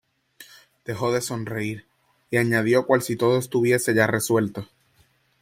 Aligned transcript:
dejó 0.83 1.11
de 1.13 1.21
sonreír, 1.21 1.85
y 2.31 2.37
añadió 2.37 2.87
cual 2.87 3.03
si 3.03 3.15
todo 3.15 3.37
estuviese 3.37 3.93
ya 3.93 4.07
resuelto: 4.07 4.67